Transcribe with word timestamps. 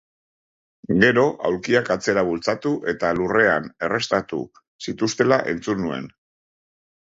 Gero, 1.03 1.25
aulkiak 1.49 1.91
atzera 1.97 2.23
bultzatu, 2.31 2.73
eta 2.95 3.13
lurrean 3.21 3.69
herrestatu 3.87 4.43
zituztela 4.89 5.41
entzun 5.57 5.85
nuen. 5.89 6.13